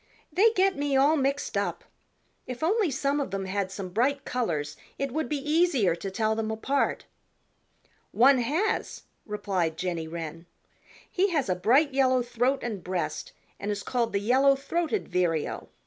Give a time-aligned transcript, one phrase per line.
[0.33, 1.83] "They get me all mixed up.
[2.47, 6.33] If only some of them had some bright colors it would be easier to tell
[6.33, 7.05] them apart."
[8.11, 10.47] "One has," replied Jenny Wren.
[11.07, 15.69] "He has a bright yellow throat and breast and is called the Yellow throated Vireo.